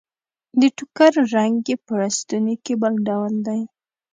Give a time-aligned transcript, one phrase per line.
[0.59, 3.61] د ټوکر رنګ يې په لستوڼي کې بل ډول دی.